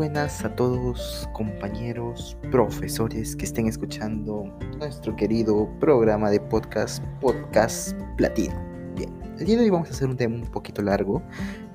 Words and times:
buenas 0.00 0.42
a 0.46 0.56
todos 0.56 1.28
compañeros, 1.34 2.34
profesores 2.50 3.36
que 3.36 3.44
estén 3.44 3.66
escuchando 3.66 4.50
nuestro 4.78 5.14
querido 5.14 5.68
programa 5.78 6.30
de 6.30 6.40
podcast, 6.40 7.04
Podcast 7.20 7.92
Platino. 8.16 8.54
Bien, 8.96 9.10
el 9.38 9.44
día 9.44 9.58
de 9.58 9.64
hoy 9.64 9.68
vamos 9.68 9.88
a 9.88 9.90
hacer 9.90 10.08
un 10.08 10.16
tema 10.16 10.36
un 10.36 10.50
poquito 10.50 10.80
largo, 10.80 11.20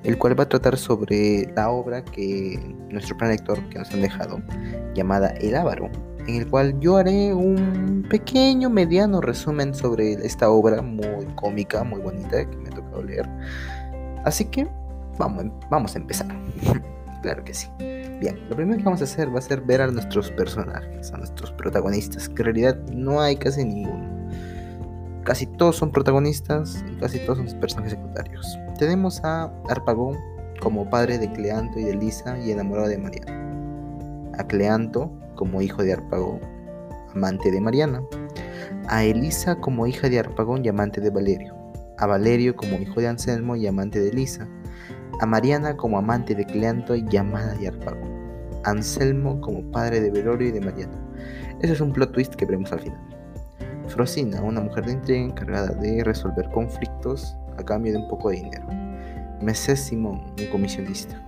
el 0.02 0.18
cual 0.18 0.36
va 0.36 0.42
a 0.42 0.48
tratar 0.48 0.76
sobre 0.76 1.52
la 1.54 1.70
obra 1.70 2.04
que 2.04 2.58
nuestro 2.90 3.16
plan 3.16 3.30
lector 3.30 3.62
que 3.68 3.78
nos 3.78 3.92
han 3.92 4.02
dejado, 4.02 4.42
llamada 4.92 5.28
El 5.28 5.54
Ávaro, 5.54 5.88
en 6.26 6.34
el 6.34 6.50
cual 6.50 6.80
yo 6.80 6.96
haré 6.96 7.32
un 7.32 8.04
pequeño, 8.10 8.68
mediano 8.68 9.20
resumen 9.20 9.72
sobre 9.72 10.14
esta 10.14 10.50
obra 10.50 10.82
muy 10.82 11.26
cómica, 11.36 11.84
muy 11.84 12.00
bonita 12.00 12.44
que 12.44 12.56
me 12.56 12.70
ha 12.70 12.72
tocado 12.72 13.04
leer. 13.04 13.28
Así 14.24 14.46
que 14.46 14.66
vamos, 15.16 15.44
vamos 15.70 15.94
a 15.94 15.98
empezar. 15.98 16.26
claro 17.22 17.44
que 17.44 17.54
sí. 17.54 17.68
Bien, 17.78 18.48
lo 18.48 18.56
primero 18.56 18.78
que 18.78 18.84
vamos 18.84 19.00
a 19.02 19.04
hacer 19.04 19.34
va 19.34 19.38
a 19.38 19.42
ser 19.42 19.60
ver 19.60 19.82
a 19.82 19.86
nuestros 19.88 20.30
personajes, 20.30 21.12
a 21.12 21.18
nuestros 21.18 21.52
protagonistas, 21.52 22.28
que 22.28 22.42
en 22.42 22.44
realidad 22.46 22.78
no 22.92 23.20
hay 23.20 23.36
casi 23.36 23.64
ninguno. 23.64 24.30
Casi 25.24 25.46
todos 25.46 25.76
son 25.76 25.90
protagonistas 25.90 26.84
y 26.90 26.96
casi 26.98 27.18
todos 27.20 27.38
son 27.38 27.60
personajes 27.60 27.92
secundarios. 27.92 28.58
Tenemos 28.78 29.22
a 29.24 29.52
Arpagón 29.68 30.16
como 30.60 30.88
padre 30.88 31.18
de 31.18 31.30
Cleanto 31.32 31.78
y 31.78 31.84
de 31.84 31.94
Lisa 31.94 32.38
y 32.38 32.52
enamorado 32.52 32.88
de 32.88 32.98
Mariana. 32.98 34.32
A 34.38 34.46
Cleanto 34.46 35.12
como 35.34 35.60
hijo 35.60 35.82
de 35.82 35.92
Arpagón, 35.92 36.40
amante 37.14 37.50
de 37.50 37.60
Mariana. 37.60 38.02
A 38.88 39.04
Elisa 39.04 39.56
como 39.56 39.86
hija 39.86 40.08
de 40.08 40.20
Arpagón 40.20 40.64
y 40.64 40.68
amante 40.68 41.00
de 41.00 41.10
Valerio. 41.10 41.54
A 41.98 42.06
Valerio 42.06 42.56
como 42.56 42.78
hijo 42.78 43.00
de 43.00 43.08
Anselmo 43.08 43.56
y 43.56 43.66
amante 43.66 44.00
de 44.00 44.10
Elisa 44.10 44.48
a 45.20 45.26
Mariana 45.26 45.76
como 45.76 45.98
amante 45.98 46.34
de 46.34 46.44
Cleanto 46.44 46.94
y 46.94 47.04
llamada 47.08 47.54
de 47.54 47.68
Arpago, 47.68 48.06
Anselmo 48.64 49.40
como 49.40 49.62
padre 49.70 50.00
de 50.00 50.10
Velorio 50.10 50.48
y 50.48 50.52
de 50.52 50.60
Mariana. 50.60 50.98
Ese 51.60 51.72
es 51.72 51.80
un 51.80 51.92
plot 51.92 52.12
twist 52.12 52.34
que 52.34 52.44
veremos 52.44 52.72
al 52.72 52.80
final. 52.80 53.00
Frosina, 53.88 54.42
una 54.42 54.60
mujer 54.60 54.84
de 54.84 54.92
intriga 54.92 55.24
encargada 55.24 55.68
de 55.68 56.04
resolver 56.04 56.48
conflictos 56.50 57.36
a 57.56 57.62
cambio 57.62 57.92
de 57.92 57.98
un 57.98 58.08
poco 58.08 58.30
de 58.30 58.36
dinero. 58.36 58.66
Mesé 59.40 59.76
Simón, 59.76 60.34
un 60.38 60.46
comisionista. 60.50 61.22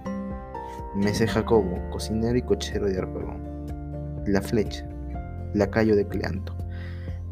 Mesé 0.94 1.26
Jacobo, 1.26 1.78
cocinero 1.90 2.36
y 2.36 2.42
cochero 2.42 2.86
de 2.86 2.98
Arpagón. 2.98 3.40
La 4.26 4.42
Flecha, 4.42 4.86
lacayo 5.54 5.96
de 5.96 6.06
Cleanto. 6.06 6.54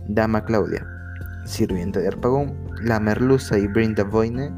Dama 0.09 0.45
Claudia, 0.45 0.87
sirvienta 1.45 2.01
de 2.01 2.09
Arpagón. 2.09 2.55
La 2.83 3.01
Merluza 3.01 3.59
y 3.59 3.67
Brinda 3.67 4.05
Voine, 4.05 4.53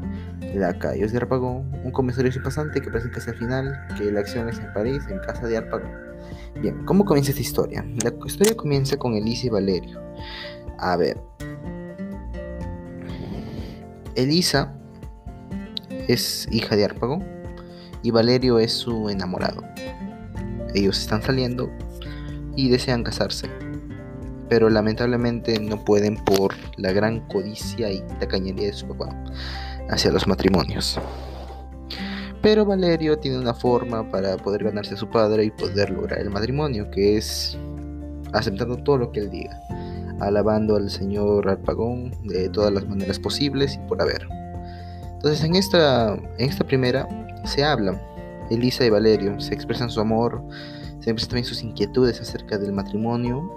Lacayos 0.53 1.11
de 1.11 1.17
Arpagón, 1.17 1.71
un 1.83 1.91
comisario 1.91 2.31
sin 2.31 2.43
pasante 2.43 2.81
que 2.81 2.89
presenta 2.89 3.19
hacia 3.19 3.33
el 3.33 3.39
final 3.39 3.87
que 3.97 4.11
la 4.11 4.21
acción 4.21 4.49
es 4.49 4.59
en 4.59 4.73
París, 4.73 5.03
en 5.09 5.19
casa 5.19 5.47
de 5.47 5.57
Arpagón. 5.57 5.91
Bien, 6.61 6.83
¿cómo 6.85 7.05
comienza 7.05 7.31
esta 7.31 7.41
historia? 7.41 7.85
La 8.03 8.13
historia 8.25 8.55
comienza 8.55 8.97
con 8.97 9.13
Elisa 9.13 9.47
y 9.47 9.49
Valerio. 9.49 10.01
A 10.77 10.95
ver. 10.97 11.21
Elisa 14.15 14.75
es 16.07 16.47
hija 16.51 16.75
de 16.75 16.85
Arpagón 16.85 17.23
y 18.01 18.11
Valerio 18.11 18.59
es 18.59 18.73
su 18.73 19.09
enamorado. 19.09 19.63
Ellos 20.73 20.99
están 20.99 21.21
saliendo 21.21 21.69
y 22.55 22.69
desean 22.69 23.03
casarse, 23.03 23.47
pero 24.49 24.69
lamentablemente 24.69 25.59
no 25.59 25.83
pueden 25.83 26.15
por 26.15 26.53
la 26.77 26.91
gran 26.91 27.21
codicia 27.27 27.91
y 27.91 28.01
tacañería 28.19 28.67
de 28.67 28.73
su 28.73 28.87
papá 28.87 29.15
hacia 29.89 30.11
los 30.11 30.27
matrimonios. 30.27 30.99
Pero 32.41 32.65
Valerio 32.65 33.17
tiene 33.19 33.37
una 33.37 33.53
forma 33.53 34.09
para 34.09 34.37
poder 34.37 34.63
ganarse 34.63 34.93
a 34.93 34.97
su 34.97 35.09
padre 35.09 35.45
y 35.45 35.51
poder 35.51 35.89
lograr 35.89 36.19
el 36.19 36.29
matrimonio, 36.29 36.89
que 36.89 37.17
es 37.17 37.57
aceptando 38.33 38.77
todo 38.77 38.97
lo 38.97 39.11
que 39.11 39.19
él 39.21 39.29
diga, 39.29 39.59
alabando 40.21 40.77
al 40.77 40.89
señor 40.89 41.49
Arpagón 41.49 42.11
de 42.23 42.47
todas 42.49 42.71
las 42.71 42.87
maneras 42.87 43.19
posibles 43.19 43.75
y 43.75 43.87
por 43.87 44.01
haber. 44.01 44.27
Entonces 45.15 45.43
en 45.43 45.55
esta, 45.55 46.13
en 46.13 46.49
esta 46.49 46.65
primera 46.65 47.07
se 47.43 47.63
habla, 47.63 48.01
Elisa 48.49 48.85
y 48.85 48.89
Valerio 48.89 49.39
se 49.41 49.53
expresan 49.53 49.89
su 49.89 49.99
amor, 49.99 50.41
se 51.01 51.11
expresan 51.11 51.29
también 51.29 51.45
sus 51.45 51.61
inquietudes 51.61 52.21
acerca 52.21 52.57
del 52.57 52.71
matrimonio 52.71 53.51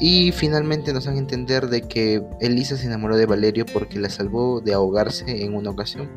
y 0.00 0.32
finalmente 0.32 0.92
nos 0.92 1.04
dan 1.06 1.16
a 1.16 1.18
entender 1.18 1.68
de 1.68 1.82
que 1.82 2.22
Elisa 2.40 2.76
se 2.76 2.86
enamoró 2.86 3.16
de 3.16 3.26
Valerio 3.26 3.66
porque 3.66 3.98
la 3.98 4.10
salvó 4.10 4.60
de 4.60 4.74
ahogarse 4.74 5.44
en 5.44 5.54
una 5.54 5.70
ocasión. 5.70 6.08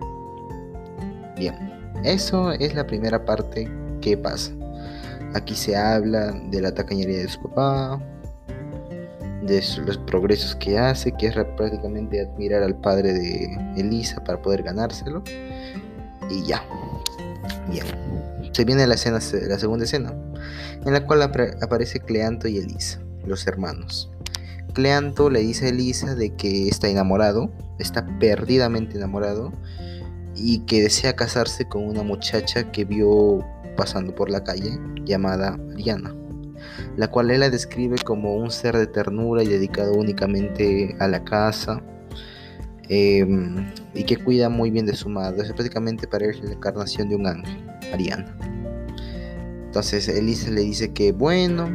Bien, 1.37 1.55
eso 2.03 2.51
es 2.51 2.75
la 2.75 2.85
primera 2.85 3.25
parte 3.25 3.69
que 4.01 4.17
pasa. 4.17 4.51
Aquí 5.33 5.55
se 5.55 5.75
habla 5.75 6.31
de 6.49 6.61
la 6.61 6.73
tacañería 6.73 7.19
de 7.19 7.29
su 7.29 7.41
papá, 7.41 8.01
de 9.43 9.63
los 9.85 9.97
progresos 9.99 10.55
que 10.57 10.77
hace, 10.77 11.13
que 11.13 11.27
es 11.27 11.35
prácticamente 11.57 12.21
admirar 12.21 12.63
al 12.63 12.75
padre 12.75 13.13
de 13.13 13.57
Elisa 13.77 14.23
para 14.23 14.41
poder 14.41 14.61
ganárselo. 14.61 15.23
Y 16.29 16.45
ya. 16.45 16.63
Bien. 17.69 17.85
Se 18.51 18.65
viene 18.65 18.85
la 18.85 18.95
escena, 18.95 19.19
la 19.47 19.57
segunda 19.57 19.85
escena, 19.85 20.13
en 20.85 20.93
la 20.93 21.05
cual 21.07 21.23
aparece 21.23 22.01
Cleanto 22.01 22.49
y 22.49 22.57
Elisa 22.57 22.99
los 23.25 23.47
hermanos. 23.47 24.11
Cleanto 24.73 25.29
le 25.29 25.41
dice 25.41 25.65
a 25.65 25.69
Elisa 25.69 26.15
de 26.15 26.33
que 26.35 26.67
está 26.67 26.87
enamorado, 26.87 27.51
está 27.79 28.05
perdidamente 28.19 28.97
enamorado 28.97 29.51
y 30.35 30.59
que 30.59 30.83
desea 30.83 31.15
casarse 31.15 31.65
con 31.65 31.83
una 31.85 32.03
muchacha 32.03 32.71
que 32.71 32.85
vio 32.85 33.45
pasando 33.75 34.15
por 34.15 34.29
la 34.29 34.43
calle 34.43 34.79
llamada 35.03 35.57
Mariana, 35.57 36.15
la 36.95 37.09
cual 37.09 37.31
él 37.31 37.41
la 37.41 37.49
describe 37.49 37.97
como 37.97 38.35
un 38.35 38.49
ser 38.49 38.77
de 38.77 38.87
ternura 38.87 39.43
y 39.43 39.47
dedicado 39.47 39.93
únicamente 39.93 40.95
a 40.99 41.07
la 41.07 41.23
casa 41.23 41.81
em, 42.87 43.67
y 43.93 44.03
que 44.03 44.17
cuida 44.17 44.49
muy 44.49 44.71
bien 44.71 44.85
de 44.85 44.95
su 44.95 45.09
madre. 45.09 45.43
Es 45.43 45.53
prácticamente 45.53 46.07
para 46.07 46.25
él 46.25 46.39
la 46.43 46.53
encarnación 46.53 47.09
de 47.09 47.15
un 47.15 47.27
ángel, 47.27 47.61
Mariana. 47.91 48.37
Entonces 49.65 50.07
Elisa 50.07 50.49
le 50.49 50.61
dice 50.61 50.91
que 50.93 51.11
bueno, 51.11 51.69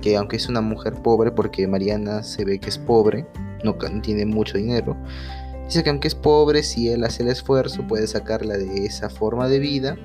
que 0.00 0.16
aunque 0.16 0.36
es 0.36 0.48
una 0.48 0.60
mujer 0.60 0.94
pobre, 0.94 1.30
porque 1.30 1.66
Mariana 1.66 2.22
se 2.22 2.44
ve 2.44 2.58
que 2.58 2.68
es 2.68 2.78
pobre, 2.78 3.26
no 3.64 3.76
tiene 4.02 4.26
mucho 4.26 4.58
dinero, 4.58 4.96
dice 5.64 5.82
que 5.82 5.90
aunque 5.90 6.08
es 6.08 6.14
pobre, 6.14 6.62
si 6.62 6.88
él 6.88 7.04
hace 7.04 7.22
el 7.22 7.28
esfuerzo, 7.28 7.86
puede 7.86 8.06
sacarla 8.06 8.56
de 8.56 8.86
esa 8.86 9.10
forma 9.10 9.48
de 9.48 9.58
vida 9.58 9.96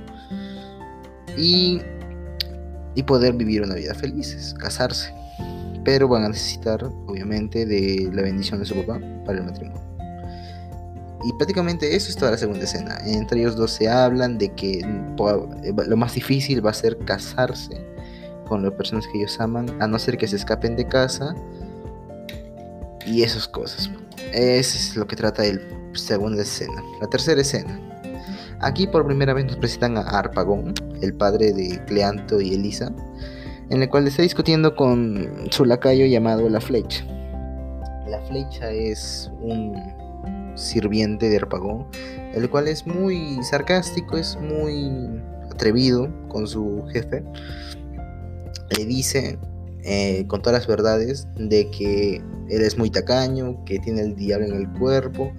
y, 1.37 1.81
y 2.95 3.03
poder 3.03 3.33
vivir 3.33 3.61
una 3.61 3.75
vida 3.75 3.93
feliz, 3.93 4.53
casarse. 4.59 5.13
Pero 5.83 6.07
van 6.07 6.23
a 6.23 6.29
necesitar, 6.29 6.83
obviamente, 7.05 7.65
de 7.65 8.09
la 8.11 8.23
bendición 8.23 8.59
de 8.59 8.65
su 8.65 8.75
papá 8.75 8.99
para 9.23 9.37
el 9.37 9.45
matrimonio. 9.45 9.81
Y 11.23 11.33
prácticamente 11.33 11.95
eso 11.95 12.09
es 12.09 12.15
toda 12.15 12.31
la 12.31 12.37
segunda 12.37 12.63
escena. 12.63 12.99
Entre 13.05 13.39
ellos 13.39 13.55
dos 13.55 13.71
se 13.71 13.87
hablan 13.87 14.37
de 14.37 14.53
que 14.53 14.81
lo 15.17 15.97
más 15.97 16.13
difícil 16.13 16.63
va 16.65 16.71
a 16.71 16.73
ser 16.73 16.97
casarse 16.99 17.94
con 18.45 18.63
las 18.63 18.73
personas 18.73 19.05
que 19.07 19.19
ellos 19.19 19.39
aman, 19.39 19.81
a 19.81 19.87
no 19.87 19.99
ser 19.99 20.17
que 20.17 20.27
se 20.27 20.35
escapen 20.35 20.75
de 20.75 20.87
casa 20.87 21.35
y 23.05 23.23
esas 23.23 23.47
cosas. 23.47 23.89
Es 24.33 24.95
lo 24.95 25.07
que 25.07 25.15
trata 25.15 25.45
el 25.45 25.61
segunda 25.93 26.41
escena. 26.41 26.83
La 27.01 27.07
tercera 27.07 27.41
escena. 27.41 27.79
Aquí 28.61 28.87
por 28.87 29.05
primera 29.05 29.33
vez 29.33 29.45
nos 29.45 29.57
presentan 29.57 29.97
a 29.97 30.01
Arpagón, 30.01 30.73
el 31.01 31.13
padre 31.13 31.53
de 31.53 31.83
Cleanto 31.85 32.39
y 32.41 32.53
Elisa, 32.53 32.91
en 33.69 33.81
el 33.81 33.89
cual 33.89 34.07
está 34.07 34.21
discutiendo 34.21 34.75
con 34.75 35.47
su 35.51 35.65
lacayo 35.65 36.05
llamado 36.05 36.49
La 36.49 36.61
Flecha. 36.61 37.05
La 38.07 38.21
Flecha 38.27 38.71
es 38.71 39.31
un 39.41 39.75
sirviente 40.55 41.29
de 41.29 41.37
Arpagón, 41.37 41.85
el 42.33 42.49
cual 42.49 42.67
es 42.67 42.87
muy 42.87 43.43
sarcástico, 43.43 44.17
es 44.17 44.37
muy 44.37 45.21
atrevido 45.51 46.09
con 46.29 46.47
su 46.47 46.85
jefe 46.91 47.23
le 48.69 48.85
dice 48.85 49.39
eh, 49.83 50.25
con 50.27 50.41
todas 50.41 50.59
las 50.59 50.67
verdades 50.67 51.27
de 51.35 51.69
que 51.69 52.15
él 52.49 52.61
es 52.61 52.77
muy 52.77 52.89
tacaño, 52.89 53.63
que 53.65 53.79
tiene 53.79 54.01
el 54.01 54.15
diablo 54.15 54.47
en 54.47 54.55
el 54.55 54.71
cuerpo. 54.79 55.31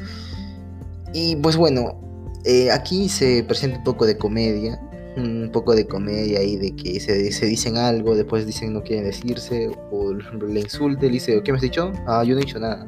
Y 1.12 1.37
pues 1.37 1.56
bueno, 1.56 2.00
eh, 2.44 2.70
aquí 2.70 3.08
se 3.08 3.44
presenta 3.44 3.78
un 3.78 3.84
poco 3.84 4.06
de 4.06 4.17
comedia, 4.17 4.81
un 5.17 5.50
poco 5.52 5.75
de 5.75 5.87
comedia 5.87 6.40
ahí 6.40 6.56
de 6.56 6.76
que 6.76 7.00
se, 7.00 7.32
se, 7.32 7.46
dicen 7.46 7.76
algo, 7.76 8.14
después 8.14 8.46
dicen 8.46 8.73
no 8.73 8.82
quieren 8.82 9.05
decirse, 9.05 9.70
o 9.90 10.12
le 10.12 10.61
insulte, 10.61 11.06
le 11.06 11.12
dice, 11.12 11.43
¿qué 11.43 11.52
me 11.52 11.56
has 11.56 11.62
dicho? 11.62 11.93
Ah, 12.06 12.23
yo 12.25 12.34
no 12.34 12.40
he 12.40 12.44
dicho 12.44 12.61
nada. 12.61 12.87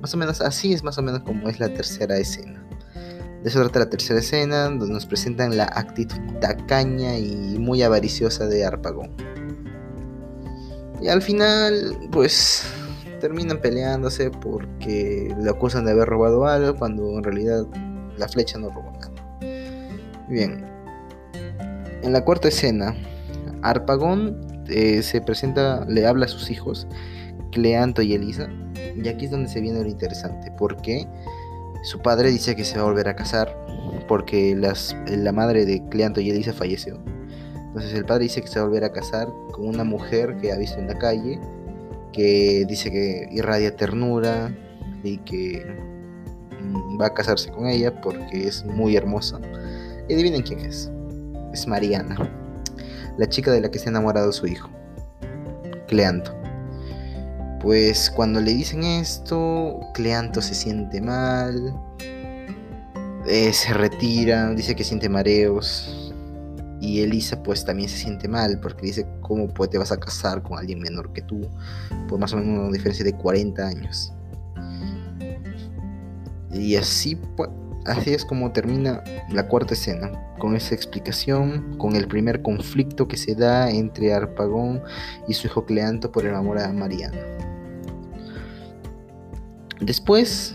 Más 0.00 0.14
o 0.14 0.16
menos 0.16 0.40
así 0.40 0.72
es 0.72 0.82
más 0.82 0.96
o 0.98 1.02
menos 1.02 1.22
como 1.22 1.48
es 1.48 1.58
la 1.58 1.68
tercera 1.68 2.16
escena. 2.16 2.64
De 3.42 3.50
eso 3.50 3.60
trata 3.60 3.80
la 3.80 3.90
tercera 3.90 4.20
escena, 4.20 4.64
donde 4.64 4.88
nos 4.88 5.06
presentan 5.06 5.56
la 5.56 5.64
actitud 5.64 6.18
tacaña 6.40 7.18
y 7.18 7.58
muy 7.58 7.82
avariciosa 7.82 8.46
de 8.46 8.64
Arpagón. 8.64 9.10
Y 11.00 11.08
al 11.08 11.22
final, 11.22 11.96
pues 12.10 12.64
terminan 13.20 13.60
peleándose 13.60 14.30
porque 14.30 15.34
le 15.38 15.50
acusan 15.50 15.84
de 15.84 15.92
haber 15.92 16.08
robado 16.08 16.46
algo 16.46 16.76
cuando 16.76 17.16
en 17.16 17.22
realidad 17.22 17.66
la 18.16 18.28
flecha 18.28 18.58
no 18.58 18.70
robó 18.70 18.92
nada. 18.92 19.10
Bien. 20.28 20.64
En 22.02 22.12
la 22.12 22.24
cuarta 22.24 22.48
escena, 22.48 22.94
Arpagón 23.62 24.64
eh, 24.68 25.02
se 25.02 25.20
presenta, 25.20 25.84
le 25.86 26.06
habla 26.06 26.26
a 26.26 26.28
sus 26.28 26.50
hijos, 26.50 26.86
Cleanto 27.50 28.02
y 28.02 28.14
Elisa, 28.14 28.48
y 28.94 29.08
aquí 29.08 29.24
es 29.24 29.30
donde 29.30 29.48
se 29.48 29.60
viene 29.60 29.82
lo 29.82 29.88
interesante, 29.88 30.52
porque 30.58 31.06
su 31.82 32.00
padre 32.00 32.30
dice 32.30 32.54
que 32.56 32.64
se 32.64 32.76
va 32.76 32.82
a 32.82 32.86
volver 32.86 33.08
a 33.08 33.16
casar, 33.16 33.56
porque 34.06 34.54
la 34.54 35.32
madre 35.32 35.64
de 35.64 35.86
Cleanto 35.88 36.20
y 36.20 36.30
Elisa 36.30 36.52
falleció. 36.52 37.00
Entonces 37.78 37.96
el 37.96 38.06
padre 38.06 38.24
dice 38.24 38.42
que 38.42 38.48
se 38.48 38.58
va 38.58 38.64
a 38.64 38.68
volver 38.68 38.82
a 38.82 38.90
casar 38.90 39.28
con 39.52 39.68
una 39.68 39.84
mujer 39.84 40.36
que 40.38 40.50
ha 40.50 40.56
visto 40.56 40.80
en 40.80 40.88
la 40.88 40.98
calle, 40.98 41.38
que 42.12 42.64
dice 42.66 42.90
que 42.90 43.28
irradia 43.30 43.76
ternura 43.76 44.52
y 45.04 45.18
que 45.18 45.64
mm, 46.60 47.00
va 47.00 47.06
a 47.06 47.14
casarse 47.14 47.52
con 47.52 47.68
ella 47.68 48.00
porque 48.00 48.48
es 48.48 48.64
muy 48.64 48.96
hermosa. 48.96 49.38
Y 50.08 50.14
adivinen 50.14 50.42
quién 50.42 50.58
es. 50.58 50.90
Es 51.52 51.68
Mariana, 51.68 52.16
la 53.16 53.28
chica 53.28 53.52
de 53.52 53.60
la 53.60 53.70
que 53.70 53.78
se 53.78 53.86
ha 53.86 53.90
enamorado 53.90 54.32
su 54.32 54.48
hijo, 54.48 54.68
Cleanto. 55.86 56.34
Pues 57.60 58.10
cuando 58.10 58.40
le 58.40 58.54
dicen 58.54 58.82
esto, 58.82 59.78
Cleanto 59.94 60.42
se 60.42 60.54
siente 60.56 61.00
mal, 61.00 61.72
eh, 63.28 63.52
se 63.52 63.72
retira, 63.72 64.52
dice 64.54 64.74
que 64.74 64.82
siente 64.82 65.08
mareos. 65.08 66.07
Y 66.80 67.00
Elisa 67.00 67.42
pues 67.42 67.64
también 67.64 67.88
se 67.88 67.96
siente 67.96 68.28
mal 68.28 68.60
porque 68.60 68.86
dice, 68.86 69.06
¿cómo 69.20 69.48
pues, 69.48 69.70
te 69.70 69.78
vas 69.78 69.92
a 69.92 69.98
casar 69.98 70.42
con 70.42 70.58
alguien 70.58 70.80
menor 70.80 71.12
que 71.12 71.22
tú? 71.22 71.40
Por 72.08 72.18
más 72.18 72.32
o 72.32 72.36
menos 72.36 72.60
una 72.60 72.72
diferencia 72.72 73.04
de 73.04 73.14
40 73.14 73.66
años. 73.66 74.12
Y 76.52 76.76
así 76.76 77.16
pues, 77.36 77.50
Así 77.88 78.12
es 78.12 78.24
como 78.26 78.52
termina 78.52 79.02
la 79.30 79.48
cuarta 79.48 79.72
escena, 79.72 80.12
con 80.38 80.54
esa 80.54 80.74
explicación, 80.74 81.78
con 81.78 81.96
el 81.96 82.06
primer 82.06 82.42
conflicto 82.42 83.08
que 83.08 83.16
se 83.16 83.34
da 83.34 83.70
entre 83.70 84.12
Arpagón 84.12 84.82
y 85.26 85.32
su 85.32 85.46
hijo 85.46 85.64
Cleanto 85.64 86.12
por 86.12 86.26
el 86.26 86.34
amor 86.34 86.58
a 86.58 86.70
Mariana. 86.70 87.16
Después 89.80 90.54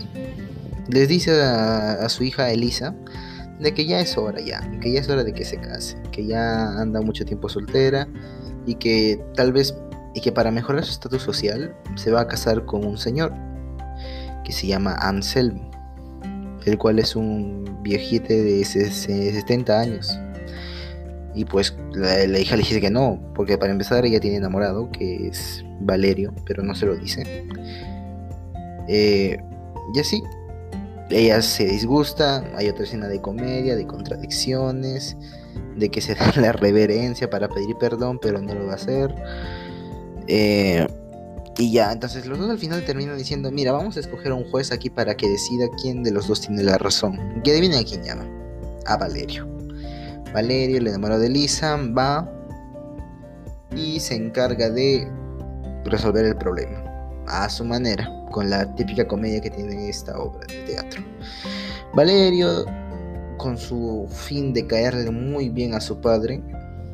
les 0.88 1.08
dice 1.08 1.42
a, 1.42 2.08
su 2.08 2.22
hija 2.22 2.52
Elisa 2.52 2.94
de 3.60 3.74
que 3.74 3.86
ya 3.86 4.00
es 4.00 4.16
hora 4.16 4.40
ya, 4.40 4.60
que 4.80 4.92
ya 4.92 5.00
es 5.00 5.08
hora 5.08 5.24
de 5.24 5.32
que 5.32 5.44
se 5.44 5.58
case, 5.58 5.96
que 6.12 6.26
ya 6.26 6.78
anda 6.80 7.00
mucho 7.00 7.24
tiempo 7.24 7.48
soltera 7.48 8.08
y 8.66 8.74
que 8.76 9.22
tal 9.34 9.52
vez 9.52 9.74
y 10.14 10.20
que 10.20 10.32
para 10.32 10.50
mejorar 10.50 10.84
su 10.84 10.92
estatus 10.92 11.22
social 11.22 11.74
se 11.96 12.10
va 12.10 12.22
a 12.22 12.28
casar 12.28 12.64
con 12.64 12.84
un 12.84 12.98
señor 12.98 13.32
que 14.44 14.52
se 14.52 14.66
llama 14.66 14.94
Anselmo 15.00 15.74
el 16.64 16.78
cual 16.78 16.98
es 16.98 17.14
un 17.14 17.78
viejite 17.82 18.42
de 18.42 18.64
70 18.64 19.80
años. 19.80 20.18
Y 21.34 21.44
pues 21.44 21.76
la, 21.94 22.38
hija 22.38 22.56
le 22.56 22.62
dice 22.62 22.80
que 22.80 22.90
no, 22.90 23.20
porque 23.34 23.58
para 23.58 23.72
empezar 23.72 24.04
ella 24.06 24.20
tiene 24.20 24.36
enamorado, 24.36 24.90
que 24.90 25.28
es 25.28 25.64
Valerio, 25.80 26.32
pero 26.46 26.62
no 26.62 26.74
se 26.74 26.86
lo 26.86 26.96
dice. 26.96 27.46
Eh, 28.88 29.36
y 29.94 29.98
así, 29.98 30.22
ella 31.10 31.42
se 31.42 31.64
disgusta, 31.64 32.44
hay 32.56 32.68
otra 32.68 32.84
escena 32.84 33.08
de 33.08 33.20
comedia, 33.20 33.76
de 33.76 33.86
contradicciones, 33.86 35.16
de 35.76 35.90
que 35.90 36.00
se 36.00 36.14
da 36.16 36.32
la 36.36 36.52
reverencia 36.52 37.28
para 37.28 37.48
pedir 37.48 37.76
perdón, 37.76 38.18
pero 38.20 38.40
no 38.40 38.54
lo 38.54 38.66
va 38.66 38.72
a 38.72 38.76
hacer. 38.76 39.14
Eh, 40.26 40.86
y 41.56 41.70
ya, 41.70 41.92
entonces 41.92 42.26
los 42.26 42.38
dos 42.38 42.50
al 42.50 42.58
final 42.58 42.84
terminan 42.84 43.16
diciendo, 43.16 43.50
mira, 43.52 43.72
vamos 43.72 43.96
a 43.96 44.00
escoger 44.00 44.32
a 44.32 44.34
un 44.34 44.50
juez 44.50 44.72
aquí 44.72 44.90
para 44.90 45.16
que 45.16 45.28
decida 45.28 45.66
quién 45.80 46.02
de 46.02 46.10
los 46.10 46.26
dos 46.26 46.40
tiene 46.40 46.64
la 46.64 46.78
razón. 46.78 47.18
Y 47.44 47.50
adivinen 47.50 47.78
a 47.78 47.84
quién 47.84 48.02
llama. 48.02 48.26
A 48.86 48.96
Valerio. 48.96 49.46
Valerio, 50.32 50.78
el 50.78 50.88
enamorado 50.88 51.20
de 51.20 51.28
Lisa, 51.28 51.76
va 51.96 52.28
y 53.76 54.00
se 54.00 54.16
encarga 54.16 54.68
de 54.68 55.08
resolver 55.84 56.24
el 56.24 56.36
problema. 56.36 56.82
A 57.28 57.48
su 57.48 57.64
manera, 57.64 58.08
con 58.34 58.50
la 58.50 58.74
típica 58.74 59.06
comedia 59.06 59.40
que 59.40 59.48
tiene 59.48 59.88
esta 59.88 60.18
obra 60.18 60.44
de 60.48 60.64
teatro. 60.64 61.00
Valerio, 61.94 62.64
con 63.36 63.56
su 63.56 64.08
fin 64.10 64.52
de 64.52 64.66
caerle 64.66 65.08
muy 65.12 65.50
bien 65.50 65.72
a 65.72 65.80
su 65.80 66.00
padre, 66.00 66.42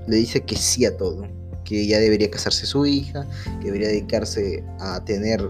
le 0.07 0.17
dice 0.17 0.43
que 0.43 0.55
sí 0.57 0.85
a 0.85 0.95
todo 0.95 1.27
que 1.65 1.87
ya 1.87 1.99
debería 1.99 2.31
casarse 2.31 2.67
su 2.67 2.85
hija, 2.85 3.27
que 3.61 3.67
debería 3.67 3.89
dedicarse 3.89 4.63
a 4.81 5.03
tener 5.03 5.49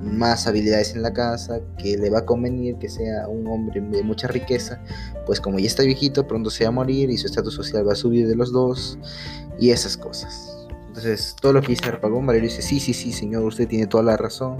más 0.00 0.46
habilidades 0.46 0.94
en 0.94 1.02
la 1.02 1.12
casa, 1.12 1.60
que 1.76 1.98
le 1.98 2.08
va 2.08 2.20
a 2.20 2.24
convenir 2.24 2.76
que 2.76 2.88
sea 2.88 3.26
un 3.26 3.48
hombre 3.48 3.80
de 3.80 4.04
mucha 4.04 4.28
riqueza, 4.28 4.80
pues 5.26 5.40
como 5.40 5.58
ya 5.58 5.66
está 5.66 5.82
viejito, 5.82 6.24
pronto 6.28 6.50
se 6.50 6.64
va 6.64 6.68
a 6.68 6.72
morir 6.72 7.10
y 7.10 7.16
su 7.16 7.26
estatus 7.26 7.54
social 7.54 7.88
va 7.88 7.94
a 7.94 7.96
subir 7.96 8.28
de 8.28 8.36
los 8.36 8.52
dos 8.52 8.96
y 9.58 9.70
esas 9.70 9.96
cosas. 9.96 10.68
Entonces, 10.86 11.34
todo 11.40 11.54
lo 11.54 11.62
que 11.62 11.68
dice 11.68 11.86
Arpagón, 11.86 12.26
Valerio 12.26 12.48
dice, 12.48 12.62
sí, 12.62 12.78
sí, 12.78 12.92
sí, 12.92 13.12
señor, 13.12 13.42
usted 13.42 13.66
tiene 13.66 13.88
toda 13.88 14.04
la 14.04 14.16
razón. 14.16 14.58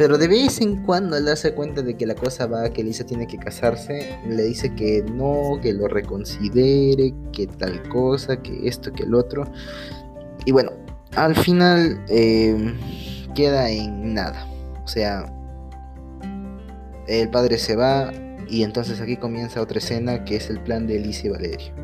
Pero 0.00 0.16
de 0.16 0.28
vez 0.28 0.62
en 0.62 0.82
cuando 0.82 1.14
al 1.14 1.26
darse 1.26 1.52
cuenta 1.52 1.82
de 1.82 1.94
que 1.94 2.06
la 2.06 2.14
cosa 2.14 2.46
va, 2.46 2.70
que 2.70 2.80
Elisa 2.80 3.04
tiene 3.04 3.26
que 3.26 3.36
casarse, 3.36 4.16
le 4.26 4.44
dice 4.44 4.74
que 4.74 5.02
no, 5.02 5.60
que 5.60 5.74
lo 5.74 5.88
reconsidere, 5.88 7.12
que 7.34 7.46
tal 7.46 7.86
cosa, 7.90 8.40
que 8.40 8.66
esto, 8.66 8.90
que 8.92 9.02
el 9.02 9.14
otro. 9.14 9.44
Y 10.46 10.52
bueno, 10.52 10.72
al 11.16 11.36
final 11.36 12.02
eh, 12.08 12.74
queda 13.34 13.68
en 13.68 14.14
nada. 14.14 14.46
O 14.82 14.88
sea, 14.88 15.30
el 17.06 17.28
padre 17.28 17.58
se 17.58 17.76
va 17.76 18.10
y 18.48 18.62
entonces 18.62 19.02
aquí 19.02 19.18
comienza 19.18 19.60
otra 19.60 19.80
escena 19.80 20.24
que 20.24 20.36
es 20.36 20.48
el 20.48 20.60
plan 20.60 20.86
de 20.86 20.96
Elisa 20.96 21.26
y 21.26 21.28
Valerio. 21.28 21.74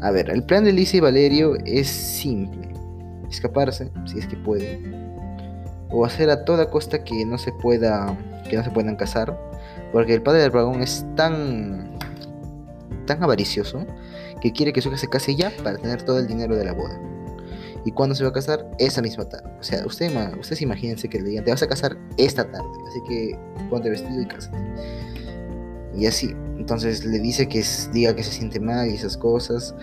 A 0.00 0.10
ver, 0.10 0.30
el 0.30 0.42
plan 0.42 0.64
de 0.64 0.70
Elisa 0.70 0.96
y 0.96 1.00
Valerio 1.00 1.54
es 1.66 1.86
simple. 1.86 2.66
Escaparse, 3.28 3.90
si 4.06 4.20
es 4.20 4.26
que 4.26 4.38
puede 4.38 5.05
o 5.96 6.04
hacer 6.04 6.28
a 6.28 6.44
toda 6.44 6.68
costa 6.68 7.02
que 7.02 7.24
no 7.24 7.38
se 7.38 7.52
pueda 7.52 8.14
que 8.50 8.56
no 8.56 8.62
se 8.62 8.70
puedan 8.70 8.96
casar 8.96 9.38
porque 9.92 10.12
el 10.12 10.22
padre 10.22 10.42
del 10.42 10.52
dragón 10.52 10.82
es 10.82 11.06
tan 11.16 11.96
tan 13.06 13.22
avaricioso 13.22 13.86
que 14.42 14.52
quiere 14.52 14.74
que 14.74 14.82
su 14.82 14.88
hija 14.88 14.98
se 14.98 15.08
case 15.08 15.34
ya 15.34 15.50
para 15.64 15.78
tener 15.78 16.02
todo 16.02 16.18
el 16.18 16.26
dinero 16.26 16.54
de 16.56 16.64
la 16.64 16.74
boda. 16.74 17.00
Y 17.86 17.92
cuando 17.92 18.14
se 18.14 18.24
va 18.24 18.30
a 18.30 18.32
casar 18.32 18.68
esa 18.78 19.00
misma 19.00 19.26
tarde. 19.28 19.48
O 19.58 19.62
sea 19.62 19.86
usted, 19.86 20.12
ustedes 20.38 20.60
imagínense 20.60 21.08
que 21.08 21.18
le 21.18 21.30
digan 21.30 21.44
te 21.44 21.52
vas 21.52 21.62
a 21.62 21.68
casar 21.68 21.96
esta 22.18 22.44
tarde 22.44 22.68
así 22.88 23.00
que 23.08 23.38
ponte 23.70 23.88
vestido 23.88 24.20
y 24.20 24.26
cásate. 24.26 24.58
Y 25.96 26.06
así 26.06 26.34
entonces 26.58 27.04
le 27.04 27.20
dice 27.20 27.48
que 27.48 27.64
diga 27.92 28.14
que 28.14 28.22
se 28.22 28.32
siente 28.32 28.60
mal 28.60 28.90
y 28.90 28.94
esas 28.94 29.16
cosas. 29.16 29.74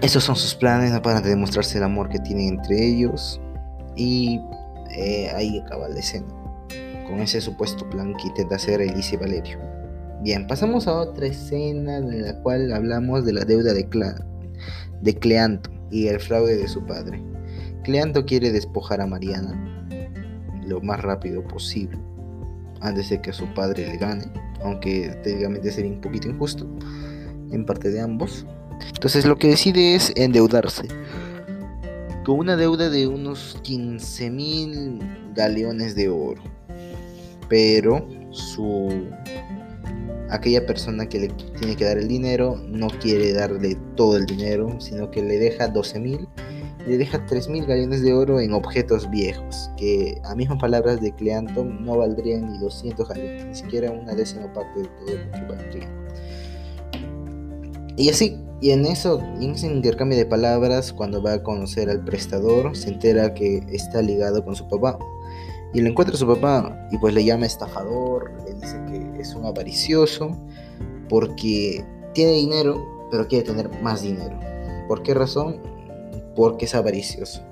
Esos 0.00 0.24
son 0.24 0.34
sus 0.34 0.56
planes 0.56 0.98
para 1.00 1.20
demostrarse 1.20 1.78
el 1.78 1.84
amor 1.84 2.08
que 2.08 2.18
tienen 2.18 2.48
entre 2.48 2.84
ellos. 2.84 3.40
Y 3.94 4.40
eh, 4.92 5.30
ahí 5.34 5.58
acaba 5.60 5.88
la 5.88 5.98
escena, 5.98 6.26
con 7.06 7.20
ese 7.20 7.40
supuesto 7.40 7.88
plan 7.90 8.14
que 8.14 8.28
intenta 8.28 8.56
hacer 8.56 8.80
Elise 8.80 9.14
y 9.14 9.18
Valerio. 9.18 9.58
Bien, 10.22 10.46
pasamos 10.46 10.86
a 10.86 10.94
otra 10.94 11.26
escena 11.26 11.98
en 11.98 12.22
la 12.22 12.40
cual 12.42 12.72
hablamos 12.72 13.24
de 13.24 13.32
la 13.32 13.44
deuda 13.44 13.72
de, 13.72 13.88
de 15.00 15.14
Cleanto 15.18 15.70
y 15.90 16.06
el 16.06 16.20
fraude 16.20 16.56
de 16.56 16.68
su 16.68 16.84
padre. 16.86 17.22
Cleanto 17.82 18.24
quiere 18.24 18.52
despojar 18.52 19.00
a 19.00 19.06
Mariana 19.06 19.88
lo 20.64 20.80
más 20.80 21.00
rápido 21.02 21.42
posible, 21.42 21.98
antes 22.80 23.10
de 23.10 23.20
que 23.20 23.32
su 23.32 23.52
padre 23.54 23.88
le 23.88 23.96
gane, 23.96 24.24
aunque 24.62 25.08
técnicamente 25.24 25.72
sería 25.72 25.90
un 25.90 26.00
poquito 26.00 26.28
injusto 26.28 26.68
en 27.50 27.66
parte 27.66 27.90
de 27.90 28.00
ambos. 28.00 28.46
Entonces 28.94 29.26
lo 29.26 29.36
que 29.36 29.48
decide 29.48 29.96
es 29.96 30.12
endeudarse 30.16 30.86
con 32.24 32.38
una 32.38 32.56
deuda 32.56 32.88
de 32.88 33.06
unos 33.06 33.58
15 33.62 34.30
mil 34.30 34.98
galeones 35.34 35.94
de 35.94 36.08
oro. 36.08 36.42
Pero 37.48 38.06
su 38.30 39.08
aquella 40.30 40.64
persona 40.64 41.06
que 41.08 41.20
le 41.20 41.28
tiene 41.58 41.76
que 41.76 41.84
dar 41.84 41.98
el 41.98 42.08
dinero 42.08 42.56
no 42.66 42.88
quiere 42.88 43.32
darle 43.32 43.76
todo 43.96 44.16
el 44.16 44.26
dinero, 44.26 44.80
sino 44.80 45.10
que 45.10 45.22
le 45.22 45.38
deja 45.38 45.68
12 45.68 46.00
mil, 46.00 46.28
le 46.86 46.96
deja 46.96 47.24
3 47.26 47.48
mil 47.48 47.66
galeones 47.66 48.02
de 48.02 48.14
oro 48.14 48.40
en 48.40 48.52
objetos 48.52 49.10
viejos, 49.10 49.70
que 49.76 50.20
a 50.24 50.34
mismas 50.34 50.58
palabras 50.58 51.00
de 51.00 51.12
Cleanto 51.12 51.64
no 51.64 51.98
valdrían 51.98 52.50
ni 52.50 52.58
200 52.58 53.08
galeones, 53.08 53.46
ni 53.46 53.54
siquiera 53.54 53.90
una 53.90 54.14
décima 54.14 54.50
parte 54.52 54.80
de 54.80 54.86
todo 54.86 55.18
lo 55.18 55.32
que 55.32 55.54
valdrían. 55.54 56.01
Y 57.96 58.08
así, 58.08 58.36
y 58.62 58.70
en 58.70 58.86
eso, 58.86 59.20
en 59.40 59.50
ese 59.50 59.66
intercambio 59.66 60.16
de 60.16 60.24
palabras, 60.24 60.92
cuando 60.92 61.20
va 61.20 61.34
a 61.34 61.42
conocer 61.42 61.90
al 61.90 62.04
prestador, 62.04 62.76
se 62.76 62.90
entera 62.90 63.34
que 63.34 63.58
está 63.72 64.00
ligado 64.00 64.44
con 64.44 64.54
su 64.54 64.68
papá. 64.68 64.98
Y 65.74 65.80
le 65.80 65.90
encuentra 65.90 66.14
a 66.14 66.18
su 66.18 66.26
papá 66.26 66.88
y 66.92 66.98
pues 66.98 67.12
le 67.12 67.24
llama 67.24 67.46
estafador, 67.46 68.30
le 68.46 68.54
dice 68.54 68.80
que 68.86 69.20
es 69.20 69.34
un 69.34 69.46
avaricioso, 69.46 70.36
porque 71.08 71.84
tiene 72.14 72.32
dinero, 72.32 73.08
pero 73.10 73.26
quiere 73.26 73.44
tener 73.44 73.68
más 73.82 74.02
dinero. 74.02 74.38
¿Por 74.86 75.02
qué 75.02 75.14
razón? 75.14 75.60
Porque 76.36 76.66
es 76.66 76.74
avaricioso. 76.74 77.42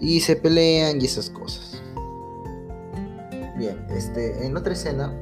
Y 0.00 0.20
se 0.20 0.34
pelean 0.34 1.00
y 1.00 1.04
esas 1.04 1.30
cosas. 1.30 1.82
Bien, 3.56 3.86
este, 3.90 4.44
en 4.44 4.56
otra 4.56 4.72
escena, 4.72 5.14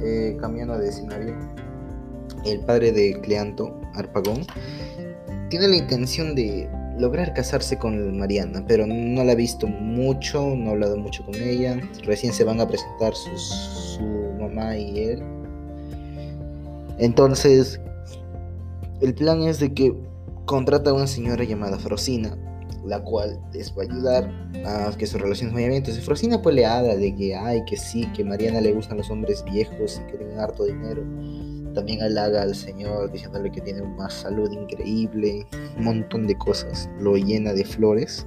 eh, 0.00 0.36
cambiando 0.40 0.78
de 0.78 0.90
escenario, 0.90 1.34
el 2.44 2.60
padre 2.60 2.92
de 2.92 3.20
Cleanto, 3.20 3.80
Arpagón, 3.94 4.46
tiene 5.48 5.68
la 5.68 5.76
intención 5.76 6.34
de 6.34 6.68
lograr 6.98 7.32
casarse 7.34 7.78
con 7.78 8.18
Mariana, 8.18 8.64
pero 8.66 8.86
no 8.86 9.24
la 9.24 9.32
ha 9.32 9.36
visto 9.36 9.66
mucho, 9.66 10.54
no 10.56 10.70
ha 10.70 10.72
hablado 10.72 10.96
mucho 10.96 11.24
con 11.24 11.34
ella. 11.34 11.80
Recién 12.04 12.32
se 12.32 12.44
van 12.44 12.60
a 12.60 12.68
presentar 12.68 13.14
su 13.14 14.02
mamá 14.38 14.76
y 14.76 14.98
él. 14.98 15.22
Entonces, 16.98 17.80
el 19.00 19.14
plan 19.14 19.42
es 19.42 19.58
de 19.58 19.72
que 19.72 19.94
contrata 20.44 20.90
a 20.90 20.94
una 20.94 21.06
señora 21.06 21.44
llamada 21.44 21.78
Frosina, 21.78 22.36
la 22.84 23.02
cual 23.02 23.40
les 23.52 23.72
va 23.76 23.82
a 23.82 23.86
ayudar 23.86 24.30
a 24.64 24.96
que 24.96 25.06
su 25.06 25.18
relación 25.18 25.52
vaya 25.52 25.68
bien. 25.68 25.78
Entonces 25.78 26.04
Frosina 26.04 26.42
pues 26.42 26.54
le 26.54 26.66
habla 26.66 26.96
de 26.96 27.14
que, 27.14 27.34
ay, 27.34 27.64
que 27.64 27.76
sí, 27.76 28.06
que 28.14 28.24
Mariana 28.24 28.60
le 28.60 28.72
gustan 28.72 28.98
los 28.98 29.10
hombres 29.10 29.44
viejos 29.44 30.00
y 30.00 30.10
que 30.10 30.18
tienen 30.18 30.38
harto 30.38 30.64
dinero. 30.64 31.02
También 31.74 32.02
halaga 32.02 32.42
al 32.42 32.54
Señor 32.54 33.10
diciéndole 33.10 33.50
que 33.50 33.60
tiene 33.60 33.82
una 33.82 34.10
salud 34.10 34.50
increíble, 34.52 35.46
un 35.76 35.84
montón 35.84 36.26
de 36.26 36.36
cosas, 36.36 36.88
lo 37.00 37.16
llena 37.16 37.52
de 37.52 37.64
flores. 37.64 38.26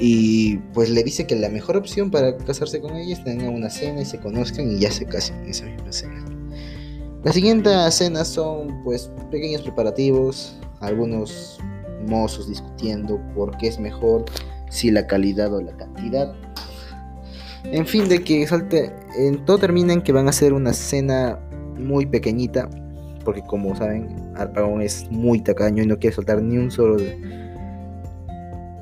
Y 0.00 0.58
pues 0.72 0.90
le 0.90 1.02
dice 1.02 1.26
que 1.26 1.34
la 1.34 1.48
mejor 1.48 1.76
opción 1.76 2.10
para 2.10 2.36
casarse 2.36 2.80
con 2.80 2.94
ella 2.94 3.14
es 3.14 3.24
tener 3.24 3.48
una 3.48 3.68
cena 3.68 4.02
y 4.02 4.04
se 4.04 4.18
conozcan 4.20 4.70
y 4.70 4.78
ya 4.78 4.92
se 4.92 5.04
casen 5.04 5.40
en 5.40 5.50
esa 5.50 5.64
misma 5.64 5.92
cena. 5.92 6.24
La 7.24 7.32
siguiente 7.32 7.70
cena 7.90 8.24
son 8.24 8.84
pues 8.84 9.10
pequeños 9.32 9.62
preparativos, 9.62 10.56
algunos 10.80 11.58
mozos 12.06 12.48
discutiendo 12.48 13.20
por 13.34 13.56
qué 13.56 13.66
es 13.66 13.80
mejor, 13.80 14.24
si 14.70 14.92
la 14.92 15.06
calidad 15.06 15.52
o 15.52 15.60
la 15.60 15.76
cantidad. 15.76 16.32
En 17.64 17.86
fin, 17.86 18.08
de 18.08 18.22
que 18.22 18.46
salte, 18.46 18.94
en 19.18 19.44
todo 19.44 19.58
termina 19.58 19.92
en 19.92 20.02
que 20.02 20.12
van 20.12 20.26
a 20.26 20.30
hacer 20.30 20.52
una 20.52 20.72
cena 20.72 21.40
muy 21.78 22.06
pequeñita, 22.06 22.68
porque 23.24 23.42
como 23.42 23.74
saben, 23.76 24.32
Arpagón 24.36 24.82
es 24.82 25.10
muy 25.10 25.40
tacaño 25.40 25.82
y 25.82 25.86
no 25.86 25.98
quiere 25.98 26.14
soltar 26.14 26.42
ni 26.42 26.56
un 26.58 26.70
solo 26.70 26.96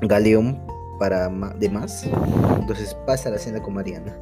galeón 0.01 0.59
para 0.99 1.29
de 1.59 1.69
más. 1.69 2.07
Entonces 2.59 2.95
pasa 3.05 3.29
la 3.29 3.37
cena 3.37 3.61
con 3.61 3.73
Mariana. 3.73 4.13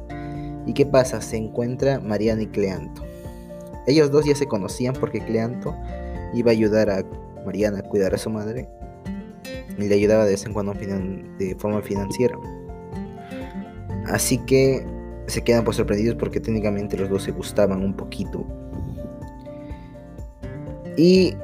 ¿Y 0.66 0.72
qué 0.72 0.84
pasa? 0.84 1.20
Se 1.20 1.36
encuentra 1.36 2.00
Mariana 2.00 2.42
y 2.42 2.46
Cleanto. 2.46 3.02
Ellos 3.86 4.10
dos 4.10 4.24
ya 4.24 4.34
se 4.34 4.46
conocían 4.46 4.94
porque 4.94 5.20
Cleanto 5.20 5.74
iba 6.34 6.50
a 6.50 6.52
ayudar 6.52 6.90
a 6.90 7.04
Mariana 7.44 7.78
a 7.78 7.82
cuidar 7.82 8.14
a 8.14 8.18
su 8.18 8.30
madre 8.30 8.68
y 9.78 9.88
le 9.88 9.94
ayudaba 9.94 10.24
de 10.24 10.32
vez 10.32 10.44
en 10.44 10.52
cuando 10.52 10.74
de 10.74 11.56
forma 11.58 11.82
financiera. 11.82 12.36
Así 14.06 14.38
que 14.38 14.84
se 15.26 15.42
quedan 15.42 15.64
pues 15.64 15.76
sorprendidos 15.76 16.16
porque 16.16 16.40
técnicamente 16.40 16.96
los 16.96 17.08
dos 17.08 17.22
se 17.22 17.32
gustaban 17.32 17.82
un 17.82 17.94
poquito. 17.94 18.44
¿Y 20.96 21.34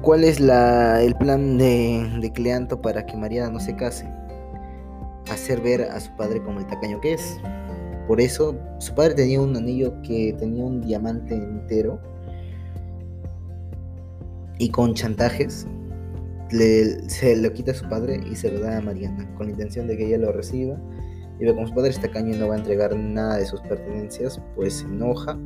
cuál 0.00 0.24
es 0.24 0.38
el 0.38 1.14
plan 1.16 1.58
de, 1.58 2.08
de 2.20 2.32
Cleanto 2.32 2.80
para 2.80 3.04
que 3.04 3.16
Mariana 3.16 3.50
no 3.50 3.60
se 3.60 3.74
case? 3.76 4.08
Hacer 5.30 5.60
ver 5.60 5.82
a 5.82 6.00
su 6.00 6.14
padre 6.16 6.42
como 6.42 6.60
el 6.60 6.66
tacaño 6.66 7.00
que 7.00 7.14
es. 7.14 7.40
Por 8.06 8.20
eso 8.20 8.56
su 8.78 8.94
padre 8.94 9.14
tenía 9.14 9.40
un 9.40 9.56
anillo 9.56 9.94
que 10.02 10.34
tenía 10.38 10.64
un 10.64 10.80
diamante 10.80 11.34
entero 11.34 12.00
y 14.58 14.68
con 14.70 14.94
chantajes 14.94 15.66
se 17.06 17.36
lo 17.36 17.52
quita 17.52 17.70
a 17.70 17.74
su 17.74 17.88
padre 17.88 18.20
y 18.30 18.36
se 18.36 18.50
lo 18.50 18.60
da 18.60 18.78
a 18.78 18.80
Mariana 18.80 19.26
con 19.36 19.46
la 19.46 19.52
intención 19.52 19.86
de 19.86 19.96
que 19.96 20.06
ella 20.06 20.18
lo 20.18 20.32
reciba 20.32 20.76
y 21.40 21.44
ve 21.44 21.54
como 21.54 21.66
su 21.66 21.74
padre 21.74 21.90
está 21.90 22.10
caño 22.10 22.34
y 22.34 22.38
no 22.38 22.48
va 22.48 22.56
a 22.56 22.58
entregar 22.58 22.94
nada 22.94 23.38
de 23.38 23.46
sus 23.46 23.60
pertenencias 23.62 24.40
pues 24.54 24.74
se 24.74 24.84
enoja 24.84 25.38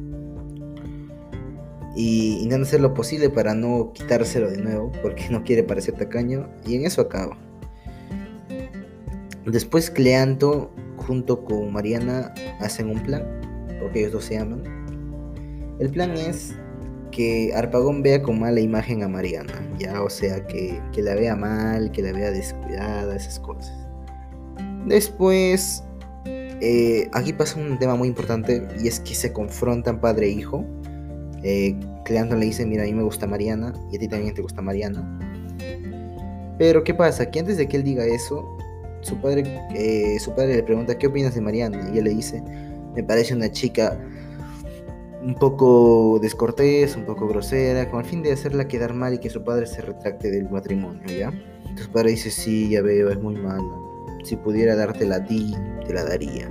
y 1.96 2.38
intenta 2.42 2.66
hacer 2.66 2.80
lo 2.80 2.94
posible 2.94 3.30
para 3.30 3.54
no 3.54 3.92
quitárselo 3.92 4.50
de 4.50 4.58
nuevo 4.58 4.92
porque 5.02 5.28
no 5.30 5.42
quiere 5.42 5.62
parecer 5.62 5.94
tacaño 5.94 6.48
y 6.66 6.76
en 6.76 6.84
eso 6.84 7.00
acaba 7.00 7.36
después 9.46 9.90
Cleanto 9.90 10.70
junto 10.96 11.44
con 11.44 11.72
Mariana 11.72 12.34
hacen 12.60 12.90
un 12.90 13.00
plan, 13.00 13.24
porque 13.80 14.00
ellos 14.00 14.12
dos 14.12 14.24
se 14.24 14.38
aman. 14.38 14.62
El 15.78 15.90
plan 15.90 16.12
es 16.12 16.54
que 17.12 17.52
Arpagón 17.54 18.02
vea 18.02 18.22
con 18.22 18.40
mala 18.40 18.60
imagen 18.60 19.02
a 19.02 19.08
Mariana, 19.08 19.52
ya, 19.78 20.02
o 20.02 20.10
sea, 20.10 20.44
que, 20.46 20.80
la 20.96 21.14
vea 21.14 21.36
mal, 21.36 21.90
que 21.92 22.02
la 22.02 22.12
vea 22.12 22.30
descuidada, 22.30 23.14
esas 23.14 23.38
cosas. 23.40 23.72
Después, 24.86 25.84
eh, 26.24 27.08
aquí 27.12 27.32
pasa 27.32 27.60
un 27.60 27.78
tema 27.78 27.94
muy 27.94 28.08
importante 28.08 28.66
y 28.82 28.88
es 28.88 29.00
que 29.00 29.14
se 29.14 29.32
confrontan 29.32 30.00
padre 30.00 30.26
e 30.26 30.30
hijo. 30.30 30.64
Eh, 31.48 31.76
le 32.10 32.36
dice, 32.44 32.66
mira, 32.66 32.82
a 32.82 32.86
mí 32.86 32.92
me 32.92 33.04
gusta 33.04 33.24
Mariana 33.24 33.72
y 33.92 33.96
a 33.96 34.00
ti 34.00 34.08
también 34.08 34.34
te 34.34 34.42
gusta 34.42 34.60
Mariana. 34.62 35.00
Pero 36.58 36.82
¿qué 36.82 36.92
pasa? 36.92 37.30
Que 37.30 37.38
antes 37.38 37.56
de 37.56 37.68
que 37.68 37.76
él 37.76 37.84
diga 37.84 38.04
eso, 38.04 38.58
su 39.00 39.16
padre, 39.20 39.44
eh, 39.72 40.18
su 40.18 40.34
padre 40.34 40.56
le 40.56 40.64
pregunta, 40.64 40.98
¿qué 40.98 41.06
opinas 41.06 41.36
de 41.36 41.40
Mariana? 41.40 41.88
Y 41.88 41.92
ella 41.92 42.02
le 42.02 42.10
dice, 42.10 42.42
me 42.96 43.04
parece 43.04 43.32
una 43.32 43.48
chica 43.52 43.96
un 45.22 45.36
poco 45.36 46.18
descortés, 46.20 46.96
un 46.96 47.04
poco 47.04 47.28
grosera, 47.28 47.88
con 47.90 48.00
el 48.00 48.06
fin 48.06 48.24
de 48.24 48.32
hacerla 48.32 48.66
quedar 48.66 48.92
mal 48.92 49.14
y 49.14 49.18
que 49.18 49.30
su 49.30 49.44
padre 49.44 49.66
se 49.66 49.82
retracte 49.82 50.32
del 50.32 50.50
matrimonio, 50.50 51.02
¿ya? 51.06 51.28
Entonces 51.58 51.86
su 51.86 51.92
padre 51.92 52.10
dice, 52.10 52.32
sí, 52.32 52.70
ya 52.70 52.82
veo, 52.82 53.08
es 53.08 53.20
muy 53.20 53.36
mala. 53.36 53.62
Si 54.24 54.34
pudiera 54.34 54.74
dártela 54.74 55.16
a 55.16 55.24
ti, 55.24 55.54
te 55.86 55.94
la 55.94 56.02
daría. 56.02 56.48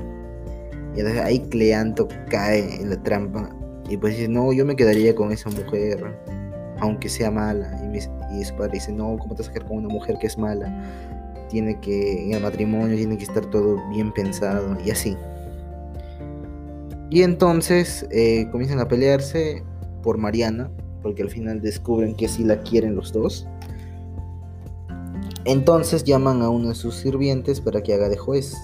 Y 0.95 1.01
ahí 1.01 1.41
Cleanto 1.49 2.07
cae 2.29 2.81
en 2.81 2.91
la 2.91 3.03
trampa 3.03 3.53
y 3.89 3.97
pues 3.97 4.15
dice, 4.17 4.27
no, 4.27 4.51
yo 4.53 4.65
me 4.65 4.75
quedaría 4.75 5.15
con 5.15 5.31
esa 5.31 5.49
mujer, 5.49 6.17
aunque 6.79 7.09
sea 7.09 7.31
mala. 7.31 7.79
Y, 7.83 7.97
y 8.39 8.43
su 8.43 8.55
padre 8.55 8.73
dice, 8.73 8.91
no, 8.91 9.17
¿cómo 9.17 9.35
te 9.35 9.43
vas 9.43 9.49
a 9.49 9.53
quedar 9.53 9.67
con 9.67 9.77
una 9.77 9.89
mujer 9.89 10.17
que 10.19 10.27
es 10.27 10.37
mala? 10.37 10.73
tiene 11.49 11.79
que, 11.79 12.25
en 12.25 12.33
el 12.33 12.41
matrimonio 12.41 12.95
tiene 12.95 13.17
que 13.17 13.23
estar 13.23 13.45
todo 13.49 13.81
bien 13.89 14.11
pensado 14.11 14.77
y 14.83 14.91
así. 14.91 15.15
Y 17.09 17.21
entonces 17.21 18.05
eh, 18.11 18.47
comienzan 18.51 18.79
a 18.79 18.87
pelearse 18.87 19.63
por 20.03 20.17
Mariana, 20.17 20.69
porque 21.01 21.21
al 21.21 21.29
final 21.29 21.61
descubren 21.61 22.15
que 22.15 22.27
sí 22.27 22.43
la 22.43 22.61
quieren 22.61 22.95
los 22.95 23.13
dos. 23.13 23.47
Entonces 25.45 26.03
llaman 26.03 26.41
a 26.41 26.49
uno 26.49 26.69
de 26.69 26.75
sus 26.75 26.95
sirvientes 26.95 27.61
para 27.61 27.81
que 27.83 27.93
haga 27.93 28.09
de 28.09 28.17
juez. 28.17 28.55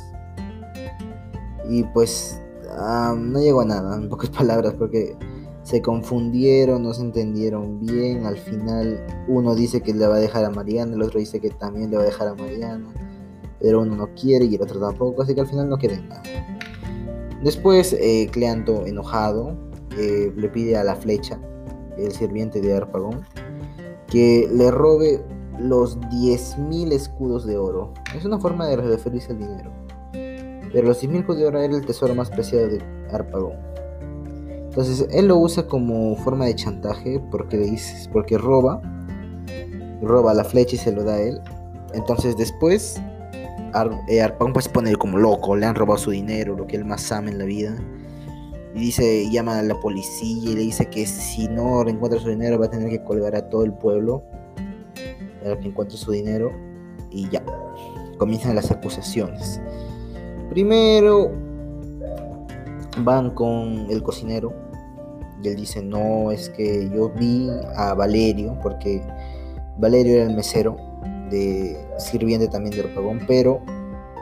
Y 1.70 1.84
pues 1.84 2.41
no 3.18 3.40
llegó 3.40 3.62
a 3.62 3.66
nada, 3.66 3.96
en 3.96 4.10
pocas 4.10 4.30
palabras, 4.38 4.74
porque 4.78 5.16
se 5.64 5.82
confundieron, 5.82 6.84
no 6.84 6.94
se 6.94 7.02
entendieron 7.02 7.80
bien. 7.80 8.26
Al 8.26 8.38
final 8.38 9.06
uno 9.28 9.56
dice 9.56 9.82
que 9.82 9.94
le 9.94 10.08
va 10.08 10.16
a 10.16 10.20
dejar 10.20 10.46
a 10.46 10.50
Mariana, 10.50 10.96
el 10.96 11.02
otro 11.02 11.20
dice 11.20 11.40
que 11.40 11.50
también 11.50 11.92
le 11.92 11.98
va 11.98 12.04
a 12.04 12.06
dejar 12.06 12.28
a 12.28 12.36
Mariana, 12.36 12.94
pero 13.60 13.82
uno 13.82 13.96
no 13.96 14.10
quiere 14.16 14.46
y 14.46 14.56
el 14.56 14.62
otro 14.62 14.80
tampoco, 14.80 15.22
así 15.22 15.36
que 15.36 15.42
al 15.42 15.48
final 15.48 15.70
no 15.70 15.78
queda 15.78 16.00
nada. 16.02 16.24
Después 17.44 17.94
eh, 17.94 18.30
Cleanto, 18.32 18.86
enojado, 18.86 19.58
eh, 19.98 20.32
le 20.36 20.50
pide 20.50 20.78
a 20.78 20.84
la 20.84 20.96
flecha, 20.96 21.40
el 21.98 22.12
sirviente 22.12 22.62
de 22.62 22.76
Arpagón, 22.76 23.22
que 24.08 24.48
le 24.52 24.72
robe 24.72 25.24
los 25.60 26.00
10.000 26.00 26.92
escudos 26.92 27.46
de 27.46 27.58
oro. 27.58 27.94
Es 28.16 28.26
una 28.26 28.40
forma 28.40 28.68
de 28.68 28.78
referirse 28.78 29.32
al 29.32 29.40
dinero. 29.40 29.72
Pero 30.74 30.88
los 30.88 31.04
10.000 31.04 31.20
escudos 31.20 31.40
de 31.40 31.48
era 31.48 31.66
el 31.66 31.86
tesoro 31.86 32.16
más 32.16 32.30
preciado 32.30 32.68
de 32.70 32.82
Arpagón. 33.12 33.72
Entonces 34.72 35.06
él 35.12 35.28
lo 35.28 35.38
usa 35.38 35.68
como 35.68 36.16
forma 36.16 36.46
de 36.46 36.56
chantaje 36.56 37.22
porque 37.30 37.58
dice, 37.58 38.10
porque 38.14 38.38
roba, 38.38 38.82
roba 40.02 40.34
la 40.34 40.46
flecha 40.46 40.76
y 40.76 40.80
se 40.80 40.94
lo 40.94 41.04
da 41.04 41.16
a 41.16 41.22
él. 41.22 41.42
Entonces 41.94 42.38
después 42.38 43.02
Ar, 43.74 43.92
eh, 44.08 44.22
Arpagón 44.22 44.54
pues 44.54 44.70
pone 44.70 44.96
como 44.96 45.18
loco, 45.18 45.56
le 45.56 45.66
han 45.66 45.76
robado 45.76 45.98
su 45.98 46.12
dinero, 46.12 46.56
lo 46.56 46.68
que 46.68 46.78
él 46.78 46.86
más 46.86 47.12
ama 47.12 47.30
en 47.30 47.38
la 47.38 47.46
vida. 47.46 47.76
Y 48.74 48.80
dice, 48.80 49.30
llama 49.30 49.60
a 49.60 49.64
la 49.64 49.78
policía 49.78 50.52
y 50.52 50.56
le 50.56 50.62
dice 50.62 50.86
que 50.86 51.06
si 51.06 51.50
no 51.50 51.86
encuentra 51.88 52.20
su 52.20 52.30
dinero 52.30 52.58
va 52.58 52.68
a 52.68 52.70
tener 52.70 52.90
que 52.90 53.04
colgar 53.04 53.36
a 53.36 53.50
todo 53.50 53.66
el 53.66 53.74
pueblo 53.74 54.24
para 55.44 55.60
que 55.60 55.68
encuentre 55.68 55.98
su 55.98 56.12
dinero. 56.12 56.52
Y 57.10 57.30
ya, 57.30 57.44
comienzan 58.18 58.56
las 58.56 58.72
acusaciones. 58.72 59.60
Primero 60.52 61.32
van 63.06 63.32
con 63.32 63.90
el 63.90 64.04
cocinero 64.04 64.52
y 65.42 65.48
él 65.48 65.56
dice, 65.56 65.82
no, 65.82 66.30
es 66.30 66.50
que 66.50 66.90
yo 66.94 67.10
vi 67.10 67.50
a 67.78 67.94
Valerio, 67.94 68.60
porque 68.62 69.02
Valerio 69.78 70.16
era 70.16 70.26
el 70.26 70.36
mesero, 70.36 70.76
de 71.30 71.78
sirviente 71.98 72.50
también 72.50 72.76
de 72.76 72.82
Orpagón, 72.82 73.22
pero 73.26 73.62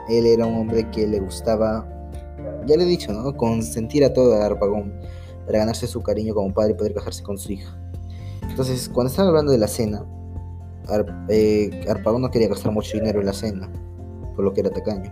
él 0.08 0.24
era 0.24 0.46
un 0.46 0.54
hombre 0.54 0.88
que 0.92 1.04
le 1.04 1.18
gustaba, 1.18 1.84
ya 2.64 2.76
le 2.76 2.84
he 2.84 2.86
dicho, 2.86 3.12
¿no? 3.12 3.36
Consentir 3.36 4.04
a 4.04 4.12
todo 4.12 4.40
Arpagón 4.40 4.92
para 5.46 5.58
ganarse 5.58 5.88
su 5.88 6.00
cariño 6.00 6.32
como 6.32 6.54
padre 6.54 6.74
y 6.74 6.74
poder 6.74 6.94
casarse 6.94 7.24
con 7.24 7.38
su 7.38 7.54
hija. 7.54 7.76
Entonces, 8.48 8.88
cuando 8.88 9.10
están 9.10 9.26
hablando 9.26 9.50
de 9.50 9.58
la 9.58 9.66
cena, 9.66 10.06
eh, 11.28 11.84
Arpagón 11.88 12.22
no 12.22 12.30
quería 12.30 12.46
gastar 12.46 12.70
mucho 12.70 12.96
dinero 12.96 13.18
en 13.18 13.26
la 13.26 13.32
cena, 13.32 13.68
por 14.36 14.44
lo 14.44 14.54
que 14.54 14.60
era 14.60 14.70
tacaño. 14.70 15.10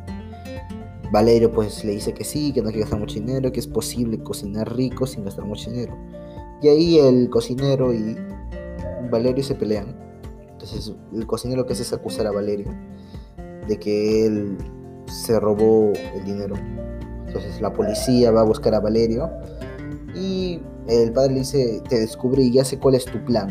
Valerio 1.11 1.51
pues 1.51 1.85
le 1.85 1.93
dice 1.93 2.13
que 2.13 2.25
sí, 2.25 2.53
que 2.53 2.61
no 2.61 2.69
hay 2.69 2.75
que 2.75 2.81
gastar 2.81 2.99
mucho 2.99 3.15
dinero, 3.15 3.51
que 3.51 3.61
es 3.61 3.67
posible 3.67 4.19
cocinar 4.23 4.75
rico 4.75 5.07
sin 5.07 5.25
gastar 5.25 5.45
mucho 5.45 5.71
dinero. 5.71 5.97
Y 6.61 6.69
ahí 6.69 6.99
el 6.99 7.31
cocinero 7.31 7.95
y 7.95 8.17
Valerio 9.11 9.43
se 9.43 9.55
pelean. 9.55 9.97
Entonces 10.51 10.93
el 11.15 11.27
cocinero 11.27 11.65
que 11.67 11.73
hace 11.73 11.83
es 11.83 11.93
acusar 11.93 12.27
a 12.27 12.33
Valerio 12.33 12.75
de 13.67 13.79
que 13.79 14.27
él 14.27 14.59
se 15.07 15.39
robó 15.41 15.93
el 16.15 16.25
dinero. 16.25 16.57
Entonces 17.27 17.61
la 17.61 17.73
policía 17.73 18.31
va 18.31 18.41
a 18.43 18.45
buscar 18.45 18.75
a 18.75 18.81
Valerio 18.81 19.31
y 20.15 20.61
el 20.89 21.13
padre 21.13 21.35
le 21.35 21.39
dice, 21.41 21.83
te 21.89 22.01
descubrí 22.01 22.45
y 22.45 22.53
ya 22.53 22.65
sé 22.65 22.79
cuál 22.79 22.95
es 22.97 23.05
tu 23.05 23.23
plan. 23.25 23.49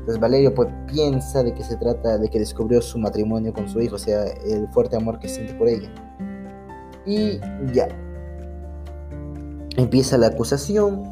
Entonces 0.00 0.20
Valerio 0.20 0.54
pues, 0.54 0.68
piensa 0.86 1.42
de 1.42 1.52
que 1.52 1.64
se 1.64 1.76
trata 1.76 2.16
de 2.16 2.28
que 2.30 2.38
descubrió 2.38 2.80
su 2.80 2.98
matrimonio 2.98 3.52
con 3.52 3.68
su 3.68 3.80
hijo, 3.80 3.96
o 3.96 3.98
sea, 3.98 4.24
el 4.24 4.68
fuerte 4.68 4.96
amor 4.96 5.18
que 5.18 5.28
siente 5.28 5.52
por 5.54 5.68
ella. 5.68 5.90
Y 7.08 7.40
ya. 7.72 7.88
Empieza 9.76 10.18
la 10.18 10.28
acusación. 10.28 11.04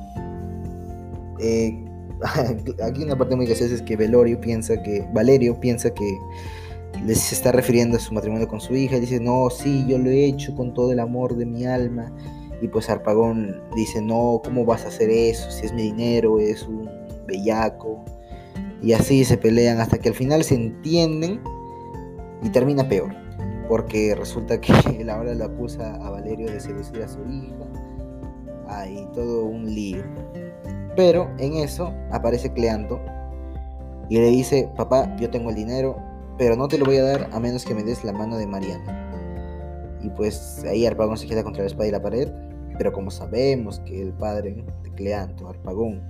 Eh, 1.41 1.83
aquí 2.85 3.03
una 3.03 3.17
parte 3.17 3.37
muy 3.37 3.47
graciosa 3.47 3.75
es 3.75 3.83
que 3.83 3.97
Valerio 3.97 4.41
piensa 4.41 4.83
que 4.83 5.07
Valerio 5.13 5.59
piensa 5.59 5.91
que 5.91 6.19
se 7.07 7.35
está 7.35 7.53
refiriendo 7.53 7.97
a 7.97 8.01
su 8.01 8.15
matrimonio 8.15 8.49
con 8.49 8.61
su 8.61 8.75
hija 8.75 8.97
y 8.97 9.01
dice, 9.01 9.21
no, 9.21 9.49
sí, 9.51 9.85
yo 9.89 9.99
lo 9.99 10.11
he 10.11 10.27
hecho 10.27 10.55
con 10.55 10.75
todo 10.75 10.93
el 10.93 11.01
amor 11.01 11.37
de 11.37 11.47
mi 11.47 11.67
alma. 11.67 12.13
Y 12.61 12.69
pues 12.69 12.89
Arpagón 12.89 13.61
dice, 13.75 14.01
no, 14.01 14.41
¿cómo 14.43 14.65
vas 14.65 14.85
a 14.85 14.89
hacer 14.89 15.11
eso? 15.11 15.51
Si 15.51 15.67
es 15.67 15.73
mi 15.73 15.83
dinero, 15.83 16.39
es 16.41 16.63
un 16.63 16.89
bellaco. 17.27 18.05
Y 18.83 18.93
así 18.93 19.25
se 19.25 19.37
pelean 19.37 19.81
hasta 19.81 19.99
que 19.99 20.09
al 20.09 20.15
final 20.15 20.43
se 20.43 20.55
entienden 20.55 21.41
y 22.43 22.49
termina 22.51 22.89
peor. 22.89 23.26
Porque 23.69 24.15
resulta 24.15 24.61
que 24.61 24.73
él 25.01 25.11
ahora 25.11 25.35
le 25.35 25.45
acusa 25.45 25.95
a 25.97 26.11
Valerio 26.11 26.51
de 26.51 26.61
seducir 26.61 27.03
a 27.03 27.09
su 27.09 27.21
hija. 27.27 27.55
Hay 28.69 29.09
todo 29.13 29.45
un 29.45 29.75
lío. 29.75 30.03
Pero 30.95 31.31
en 31.39 31.55
eso 31.55 31.93
aparece 32.11 32.53
Cleanto 32.53 33.01
y 34.09 34.17
le 34.19 34.31
dice, 34.31 34.71
papá, 34.77 35.15
yo 35.17 35.31
tengo 35.31 35.51
el 35.51 35.57
dinero, 35.57 35.97
pero 36.39 36.57
no 36.57 36.69
te 36.69 36.79
lo 36.79 36.85
voy 36.85 36.97
a 36.99 37.03
dar 37.03 37.29
a 37.33 37.41
menos 37.41 37.65
que 37.65 37.75
me 37.75 37.83
des 37.83 38.05
la 38.05 38.13
mano 38.13 38.37
de 38.37 38.47
Mariana. 38.47 39.03
Y 40.03 40.11
pues 40.11 40.65
ahí 40.69 40.87
Arpagón 40.87 41.17
se 41.17 41.27
queda 41.27 41.43
contra 41.43 41.63
la 41.63 41.69
espada 41.69 41.89
y 41.89 41.93
la 41.93 42.03
pared. 42.03 42.31
Pero 42.79 42.93
como 42.93 43.11
sabemos 43.11 43.81
que 43.81 44.03
el 44.03 44.13
padre 44.13 44.65
de 44.83 44.91
Cleanto, 44.93 45.49
Arpagón, 45.49 46.03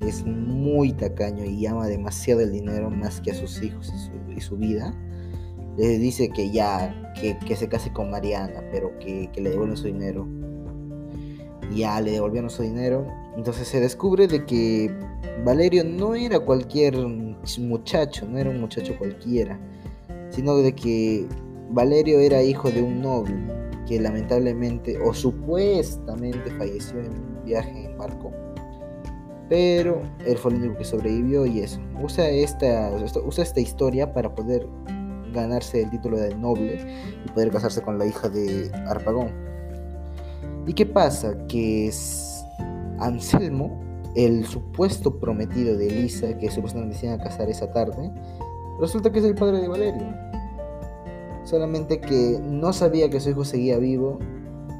es 0.00 0.24
muy 0.24 0.92
tacaño 0.92 1.44
y 1.44 1.66
ama 1.66 1.86
demasiado 1.86 2.40
el 2.40 2.52
dinero 2.52 2.90
más 2.90 3.20
que 3.20 3.30
a 3.30 3.34
sus 3.34 3.62
hijos 3.62 3.92
y 4.34 4.40
su, 4.40 4.56
vida, 4.56 4.94
le 5.76 5.98
dice 5.98 6.30
que 6.30 6.50
ya, 6.50 7.12
que, 7.20 7.56
se 7.56 7.68
case 7.68 7.92
con 7.92 8.10
Mariana, 8.10 8.62
pero 8.70 8.98
que, 8.98 9.30
le 9.36 9.50
devuelvan 9.50 9.76
su 9.76 9.86
dinero. 9.86 10.26
Ya 11.74 12.00
le 12.00 12.12
devolvieron 12.12 12.48
su 12.48 12.62
dinero. 12.62 13.06
Entonces 13.36 13.68
se 13.68 13.80
descubre 13.80 14.26
de 14.26 14.44
que 14.44 14.90
Valerio 15.44 15.84
no 15.84 16.14
era 16.14 16.40
cualquier 16.40 16.96
muchacho, 17.58 18.26
no 18.26 18.38
era 18.38 18.50
un 18.50 18.60
muchacho 18.60 18.96
cualquiera, 18.98 19.58
sino 20.30 20.56
de 20.56 20.74
que 20.74 21.26
Valerio 21.70 22.20
era 22.20 22.42
hijo 22.42 22.70
de 22.70 22.82
un 22.82 23.02
noble 23.02 23.36
que 23.86 24.00
lamentablemente 24.00 24.98
o 24.98 25.12
supuestamente 25.12 26.50
falleció 26.52 27.00
en 27.00 27.10
un 27.10 27.44
viaje 27.44 27.84
en 27.84 27.98
barco 27.98 28.32
pero 29.48 30.02
él 30.26 30.36
fue 30.36 30.52
el 30.52 30.58
único 30.58 30.78
que 30.78 30.84
sobrevivió 30.84 31.46
y 31.46 31.60
eso. 31.60 31.80
Usa 32.02 32.28
esta, 32.28 32.90
usa 33.24 33.44
esta 33.44 33.60
historia 33.60 34.12
para 34.12 34.34
poder 34.34 34.66
ganarse 35.42 35.82
el 35.82 35.90
título 35.90 36.18
de 36.18 36.34
noble 36.34 36.84
y 37.24 37.30
poder 37.30 37.50
casarse 37.50 37.82
con 37.82 37.98
la 37.98 38.06
hija 38.06 38.28
de 38.28 38.70
Arpagón. 38.86 39.30
¿Y 40.66 40.72
qué 40.72 40.86
pasa? 40.86 41.36
Que 41.46 41.88
es 41.88 42.44
Anselmo, 42.98 43.80
el 44.14 44.46
supuesto 44.46 45.18
prometido 45.18 45.76
de 45.76 45.88
Elisa, 45.88 46.36
que 46.38 46.50
supuestamente 46.50 46.96
se 46.96 47.06
iban 47.06 47.20
a 47.20 47.24
casar 47.24 47.48
esa 47.48 47.70
tarde, 47.72 48.10
resulta 48.80 49.12
que 49.12 49.20
es 49.20 49.24
el 49.24 49.34
padre 49.34 49.60
de 49.60 49.68
Valerio. 49.68 50.14
Solamente 51.44 52.00
que 52.00 52.40
no 52.42 52.72
sabía 52.72 53.08
que 53.08 53.20
su 53.20 53.30
hijo 53.30 53.44
seguía 53.44 53.78
vivo, 53.78 54.18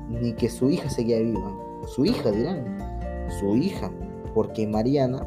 ni 0.09 0.33
que 0.33 0.49
su 0.49 0.71
hija 0.71 0.91
seguía 0.91 1.21
viva. 1.21 1.53
Su 1.87 2.05
hija, 2.05 2.33
dirán. 2.33 2.79
Su 3.39 3.55
hija 3.55 3.91
porque 4.37 4.67
Mariana, 4.67 5.27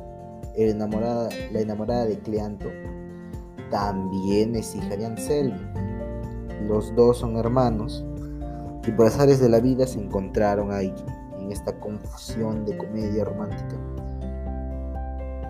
la 0.56 1.60
enamorada 1.60 2.06
de 2.06 2.20
Cleanto, 2.20 2.68
también 3.70 4.56
es 4.56 4.76
hija 4.76 4.98
de 4.98 5.06
Anselmo. 5.06 5.58
Los 6.68 6.96
dos 6.96 7.18
son 7.18 7.38
hermanos 7.38 8.06
y 8.86 8.92
por 8.92 9.08
azares 9.08 9.40
de 9.40 9.50
la 9.50 9.60
vida 9.60 9.88
se 9.88 10.00
encontraron 10.00 10.72
ahí, 10.72 10.94
en 11.40 11.52
esta 11.52 11.80
confusión 11.80 12.66
de 12.66 12.78
comedia 12.78 13.24
romántica. 13.26 13.76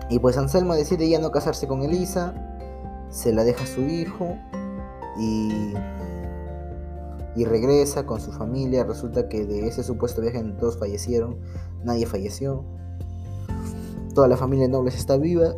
Y 0.08 0.18
pues 0.18 0.36
Anselmo 0.36 0.74
decide 0.74 1.08
ya 1.08 1.20
no 1.20 1.30
casarse 1.30 1.68
con 1.68 1.82
Elisa, 1.82 2.34
se 3.10 3.32
la 3.32 3.44
deja 3.44 3.64
a 3.64 3.66
su 3.66 3.82
hijo 3.82 4.36
y, 5.18 5.72
y 7.36 7.44
regresa 7.44 8.04
con 8.06 8.20
su 8.20 8.32
familia. 8.32 8.84
Resulta 8.84 9.28
que 9.28 9.44
de 9.46 9.68
ese 9.68 9.84
supuesto 9.84 10.20
viaje 10.20 10.42
todos 10.58 10.78
fallecieron, 10.78 11.38
nadie 11.84 12.06
falleció 12.06 12.64
toda 14.14 14.28
la 14.28 14.36
familia 14.36 14.68
Nobles 14.68 14.96
está 14.96 15.16
viva 15.16 15.54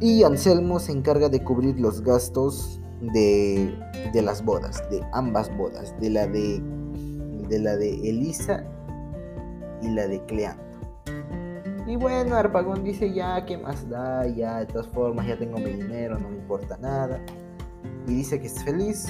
y 0.00 0.22
Anselmo 0.24 0.80
se 0.80 0.92
encarga 0.92 1.28
de 1.28 1.42
cubrir 1.44 1.78
los 1.78 2.02
gastos 2.02 2.80
de, 3.00 3.74
de 4.12 4.22
las 4.22 4.44
bodas, 4.44 4.82
de 4.90 5.02
ambas 5.12 5.54
bodas, 5.56 5.94
de 6.00 6.10
la 6.10 6.26
de, 6.26 6.62
de 7.48 7.58
la 7.58 7.76
de 7.76 8.08
Elisa 8.08 8.64
y 9.82 9.88
la 9.88 10.06
de 10.06 10.24
Cleanto. 10.24 10.62
Y 11.86 11.96
bueno, 11.96 12.36
Arpagón 12.36 12.84
dice 12.84 13.12
ya, 13.12 13.44
¿qué 13.44 13.58
más 13.58 13.88
da? 13.88 14.26
Ya, 14.26 14.60
de 14.60 14.66
todas 14.66 14.86
formas, 14.88 15.26
ya 15.26 15.38
tengo 15.38 15.58
mi 15.58 15.72
dinero, 15.72 16.18
no 16.18 16.28
me 16.28 16.36
importa 16.36 16.76
nada. 16.76 17.20
Y 18.06 18.14
dice 18.14 18.40
que 18.40 18.46
es 18.46 18.62
feliz 18.62 19.06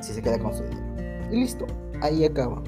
si 0.00 0.12
se 0.12 0.22
queda 0.22 0.38
con 0.38 0.54
su 0.54 0.62
dinero. 0.64 1.32
Y 1.32 1.36
listo, 1.36 1.66
ahí 2.00 2.24
acaba. 2.24 2.62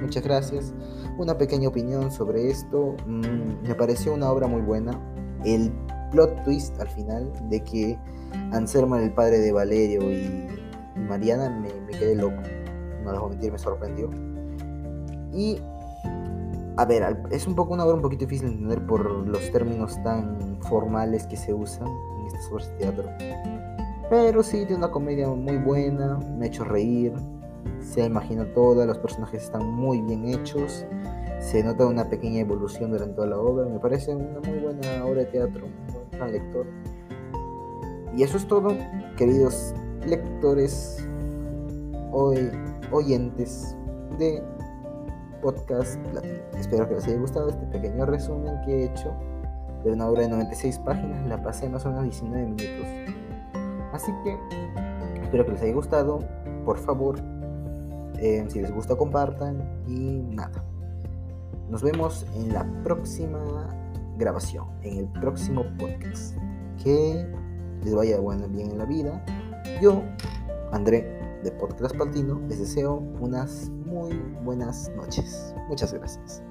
Muchas 0.00 0.22
gracias 0.22 0.74
una 1.18 1.36
pequeña 1.36 1.68
opinión 1.68 2.10
sobre 2.10 2.48
esto. 2.48 2.96
Mm, 3.06 3.66
me 3.66 3.74
pareció 3.74 4.14
una 4.14 4.30
obra 4.30 4.46
muy 4.46 4.62
buena. 4.62 4.92
El 5.44 5.72
plot 6.10 6.44
twist 6.44 6.78
al 6.80 6.88
final 6.88 7.32
de 7.48 7.60
que 7.62 7.98
Anselmo 8.52 8.96
era 8.96 9.04
el 9.04 9.12
padre 9.12 9.38
de 9.38 9.52
Valerio 9.52 10.02
y 10.12 10.46
Mariana 10.96 11.50
me, 11.50 11.68
quedé 11.96 12.14
loco. 12.14 12.36
No 13.04 13.12
les 13.12 13.20
voy 13.20 13.26
a 13.26 13.30
mentir, 13.30 13.52
me 13.52 13.58
sorprendió. 13.58 14.10
Y 15.32 15.60
a 16.76 16.84
ver, 16.84 17.16
es 17.30 17.46
un 17.46 17.54
poco 17.54 17.74
una 17.74 17.84
obra 17.84 17.96
un 17.96 18.02
poquito 18.02 18.24
difícil 18.24 18.48
de 18.48 18.54
entender 18.54 18.86
por 18.86 19.10
los 19.26 19.50
términos 19.50 20.00
tan 20.04 20.58
formales 20.62 21.26
que 21.26 21.36
se 21.36 21.52
usan 21.52 21.88
en 21.88 22.26
estas 22.26 22.52
obras 22.52 22.68
de 22.70 22.76
teatro. 22.76 23.08
Pero 24.10 24.42
sí, 24.42 24.58
tiene 24.58 24.76
una 24.76 24.90
comedia 24.90 25.28
muy 25.28 25.58
buena, 25.58 26.18
me 26.38 26.46
ha 26.46 26.48
hecho 26.48 26.64
reír, 26.64 27.12
se 27.80 28.04
imagina 28.04 28.44
toda, 28.54 28.86
los 28.86 28.98
personajes 28.98 29.44
están 29.44 29.70
muy 29.70 30.00
bien 30.00 30.26
hechos, 30.28 30.86
se 31.40 31.62
nota 31.62 31.86
una 31.86 32.08
pequeña 32.08 32.40
evolución 32.40 32.90
durante 32.90 33.14
toda 33.14 33.26
la 33.26 33.38
obra, 33.38 33.68
me 33.68 33.78
parece 33.78 34.14
una 34.14 34.40
muy 34.40 34.58
buena 34.60 35.04
obra 35.04 35.20
de 35.20 35.26
teatro, 35.26 35.66
buen 36.18 36.32
lector. 36.32 36.66
Y 38.14 38.22
eso 38.22 38.36
es 38.36 38.46
todo, 38.46 38.76
queridos 39.16 39.74
lectores, 40.06 41.06
hoy, 42.12 42.50
oyentes 42.90 43.76
de 44.18 44.42
Podcast 45.42 45.96
Platino. 46.08 46.38
Espero 46.58 46.88
que 46.88 46.94
les 46.94 47.06
haya 47.06 47.18
gustado 47.18 47.50
este 47.50 47.66
pequeño 47.66 48.06
resumen 48.06 48.54
que 48.64 48.72
he 48.72 48.84
hecho 48.86 49.12
de 49.84 49.92
una 49.92 50.08
obra 50.08 50.22
de 50.22 50.28
96 50.30 50.78
páginas, 50.80 51.26
la 51.28 51.42
pasé 51.42 51.68
más 51.68 51.84
o 51.86 51.90
menos 51.90 52.04
19 52.04 52.44
minutos. 52.46 52.86
Así 53.92 54.12
que 54.24 54.36
espero 55.22 55.44
que 55.46 55.52
les 55.52 55.62
haya 55.62 55.74
gustado, 55.74 56.18
por 56.64 56.78
favor 56.78 57.20
eh, 58.20 58.44
si 58.48 58.60
les 58.60 58.74
gusta, 58.74 58.96
compartan 58.96 59.62
y 59.86 60.22
nada. 60.34 60.64
Nos 61.70 61.82
vemos 61.82 62.26
en 62.34 62.52
la 62.52 62.66
próxima 62.82 63.38
grabación, 64.18 64.66
en 64.82 64.98
el 64.98 65.08
próximo 65.08 65.64
podcast. 65.78 66.36
Que 66.82 67.26
les 67.84 67.94
vaya 67.94 68.20
bueno, 68.20 68.48
bien 68.48 68.72
en 68.72 68.78
la 68.78 68.84
vida. 68.84 69.24
Yo, 69.80 70.02
André 70.72 71.18
de 71.42 71.50
Podcast 71.52 71.96
Paltino, 71.96 72.40
les 72.48 72.58
deseo 72.58 72.96
unas 73.20 73.70
muy 73.86 74.14
buenas 74.44 74.90
noches. 74.96 75.54
Muchas 75.68 75.92
gracias. 75.92 76.42